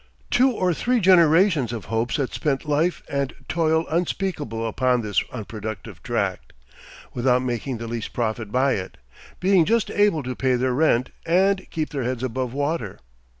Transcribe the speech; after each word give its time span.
Two 0.31 0.49
or 0.49 0.73
three 0.73 0.99
generations 0.99 1.71
of 1.71 1.85
Hopes 1.85 2.15
had 2.15 2.33
spent 2.33 2.67
life 2.67 3.03
and 3.07 3.35
toil 3.47 3.85
unspeakable 3.87 4.67
upon 4.67 5.01
this 5.01 5.23
unproductive 5.31 6.01
tract, 6.01 6.53
without 7.13 7.43
making 7.43 7.77
the 7.77 7.85
least 7.87 8.11
profit 8.11 8.51
by 8.51 8.71
it; 8.73 8.97
being 9.39 9.63
just 9.63 9.91
able 9.91 10.23
to 10.23 10.35
pay 10.35 10.55
their 10.55 10.73
rent, 10.73 11.11
and 11.23 11.69
keep 11.69 11.89
their 11.89 12.01
heads 12.03 12.23
above 12.23 12.51
water. 12.51 12.97